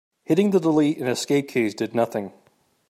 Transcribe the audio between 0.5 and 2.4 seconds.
delete and escape keys did nothing.